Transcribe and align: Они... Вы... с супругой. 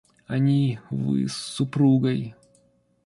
Они... 0.25 0.79
Вы... 0.89 1.27
с 1.27 1.33
супругой. 1.37 2.33